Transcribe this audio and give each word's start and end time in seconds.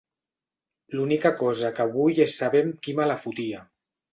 L'única 0.95 1.31
cosa 1.43 1.71
que 1.81 1.87
vull 1.99 2.25
és 2.27 2.41
saber 2.41 2.65
amb 2.69 2.81
qui 2.89 2.99
me 3.01 3.09
la 3.13 3.21
fotia. 3.27 3.63